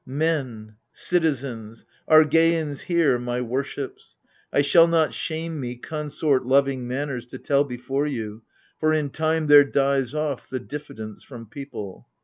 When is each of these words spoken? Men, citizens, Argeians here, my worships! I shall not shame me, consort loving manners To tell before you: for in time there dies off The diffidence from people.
Men, 0.03 0.77
citizens, 0.91 1.85
Argeians 2.09 2.81
here, 2.85 3.19
my 3.19 3.39
worships! 3.41 4.17
I 4.51 4.63
shall 4.63 4.87
not 4.87 5.13
shame 5.13 5.59
me, 5.59 5.75
consort 5.75 6.43
loving 6.43 6.87
manners 6.87 7.27
To 7.27 7.37
tell 7.37 7.63
before 7.65 8.07
you: 8.07 8.41
for 8.79 8.95
in 8.95 9.11
time 9.11 9.45
there 9.45 9.63
dies 9.63 10.15
off 10.15 10.49
The 10.49 10.59
diffidence 10.59 11.21
from 11.21 11.45
people. 11.45 12.07